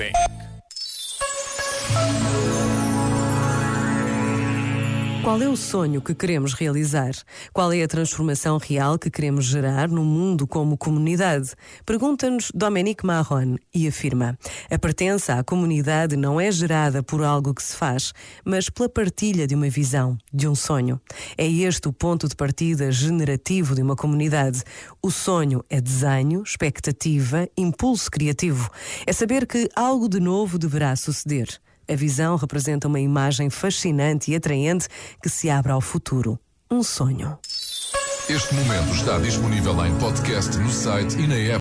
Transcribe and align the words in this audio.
music. 0.00 0.49
Qual 5.22 5.42
é 5.42 5.46
o 5.46 5.56
sonho 5.56 6.00
que 6.00 6.14
queremos 6.14 6.54
realizar? 6.54 7.12
Qual 7.52 7.70
é 7.74 7.82
a 7.82 7.88
transformação 7.88 8.56
real 8.56 8.98
que 8.98 9.10
queremos 9.10 9.44
gerar 9.44 9.86
no 9.86 10.02
mundo 10.02 10.46
como 10.46 10.78
comunidade? 10.78 11.52
Pergunta-nos 11.84 12.50
Dominique 12.54 13.04
Marron 13.04 13.56
e 13.72 13.86
afirma: 13.86 14.38
a 14.70 14.78
pertença 14.78 15.34
à 15.34 15.44
comunidade 15.44 16.16
não 16.16 16.40
é 16.40 16.50
gerada 16.50 17.02
por 17.02 17.22
algo 17.22 17.52
que 17.52 17.62
se 17.62 17.76
faz, 17.76 18.14
mas 18.46 18.70
pela 18.70 18.88
partilha 18.88 19.46
de 19.46 19.54
uma 19.54 19.68
visão, 19.68 20.16
de 20.32 20.48
um 20.48 20.54
sonho. 20.54 20.98
É 21.36 21.46
este 21.46 21.86
o 21.86 21.92
ponto 21.92 22.26
de 22.26 22.34
partida 22.34 22.90
generativo 22.90 23.74
de 23.74 23.82
uma 23.82 23.94
comunidade. 23.94 24.62
O 25.02 25.10
sonho 25.10 25.62
é 25.68 25.82
desenho, 25.82 26.42
expectativa, 26.42 27.46
impulso 27.58 28.10
criativo. 28.10 28.70
É 29.06 29.12
saber 29.12 29.46
que 29.46 29.68
algo 29.76 30.08
de 30.08 30.18
novo 30.18 30.58
deverá 30.58 30.96
suceder. 30.96 31.60
A 31.90 31.96
visão 31.96 32.36
representa 32.36 32.86
uma 32.86 33.00
imagem 33.00 33.50
fascinante 33.50 34.30
e 34.30 34.36
atraente 34.36 34.86
que 35.20 35.28
se 35.28 35.50
abre 35.50 35.72
ao 35.72 35.80
futuro. 35.80 36.38
Um 36.70 36.84
sonho. 36.84 37.36
Este 38.28 38.54
momento 38.54 38.94
está 38.94 39.18
disponível 39.18 39.84
em 39.84 39.98
podcast 39.98 40.56
no 40.56 40.70
site 40.70 41.18
e 41.18 41.26
na 41.26 41.34
app. 41.34 41.58